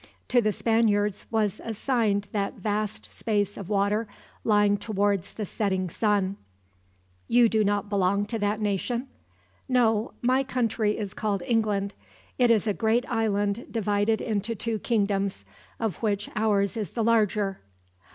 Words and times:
To 0.29 0.41
the 0.41 0.51
Spaniards 0.51 1.27
was 1.29 1.61
assigned 1.63 2.27
that 2.31 2.55
vast 2.55 3.13
space 3.13 3.55
of 3.55 3.69
water 3.69 4.07
lying 4.43 4.75
towards 4.77 5.33
the 5.35 5.45
setting 5.45 5.91
sun." 5.91 6.37
"You 7.27 7.47
do 7.47 7.63
not 7.63 7.87
belong 7.87 8.25
to 8.25 8.39
that 8.39 8.59
nation?" 8.59 9.09
"No. 9.69 10.13
My 10.23 10.43
country 10.43 10.97
is 10.97 11.13
called 11.13 11.43
England. 11.45 11.93
It 12.39 12.49
is 12.49 12.65
a 12.65 12.73
great 12.73 13.05
island 13.11 13.67
divided 13.69 14.21
into 14.21 14.55
two 14.55 14.79
kingdoms, 14.79 15.45
of 15.79 16.01
which 16.01 16.31
ours 16.35 16.75
is 16.75 16.89
the 16.89 17.03
larger." 17.03 17.59